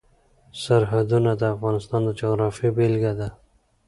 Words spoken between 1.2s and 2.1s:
د افغانستان د